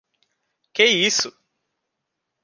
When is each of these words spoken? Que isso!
Que 0.75 0.85
isso! 1.09 1.29